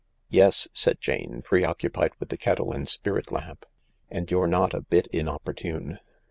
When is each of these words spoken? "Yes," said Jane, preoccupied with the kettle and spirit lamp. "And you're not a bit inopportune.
"Yes," 0.29 0.67
said 0.73 0.99
Jane, 0.99 1.43
preoccupied 1.43 2.13
with 2.19 2.29
the 2.29 2.37
kettle 2.37 2.71
and 2.73 2.89
spirit 2.89 3.31
lamp. 3.31 3.67
"And 4.09 4.31
you're 4.31 4.47
not 4.47 4.73
a 4.73 4.81
bit 4.81 5.05
inopportune. 5.13 5.99